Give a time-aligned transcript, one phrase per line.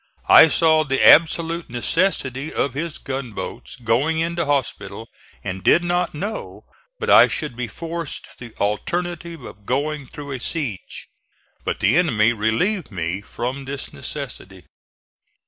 [0.29, 5.07] I saw the absolute necessity of his gunboats going into hospital
[5.43, 6.65] and did not know
[6.97, 11.05] but I should be forced to the alternative of going through a siege.
[11.63, 14.65] But the enemy relieved me from this necessity.